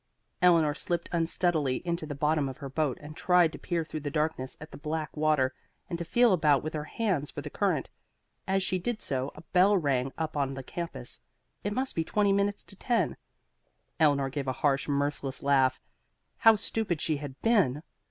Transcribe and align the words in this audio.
Eleanor 0.41 0.73
slipped 0.73 1.07
unsteadily 1.11 1.75
into 1.85 2.07
the 2.07 2.15
bottom 2.15 2.49
of 2.49 2.57
her 2.57 2.69
boat 2.71 2.97
and 3.01 3.15
tried 3.15 3.51
to 3.51 3.59
peer 3.59 3.85
through 3.85 3.99
the 3.99 4.09
darkness 4.09 4.57
at 4.59 4.71
the 4.71 4.77
black 4.79 5.15
water, 5.15 5.53
and 5.91 5.99
to 5.99 6.03
feel 6.03 6.33
about 6.33 6.63
with 6.63 6.73
her 6.73 6.85
hands 6.85 7.29
for 7.29 7.41
the 7.41 7.51
current. 7.51 7.87
As 8.47 8.63
she 8.63 8.79
did 8.79 9.03
so, 9.03 9.31
a 9.35 9.41
bell 9.53 9.77
rang 9.77 10.11
up 10.17 10.35
on 10.35 10.55
the 10.55 10.63
campus. 10.63 11.21
It 11.63 11.71
must 11.73 11.93
be 11.93 12.03
twenty 12.03 12.33
minutes 12.33 12.63
to 12.63 12.75
ten. 12.75 13.15
Eleanor 13.99 14.31
gave 14.31 14.47
a 14.47 14.53
harsh, 14.65 14.87
mirthless 14.87 15.43
laugh. 15.43 15.79
How 16.37 16.55
stupid 16.55 16.99
she 16.99 17.17
had 17.17 17.39
been! 17.43 17.83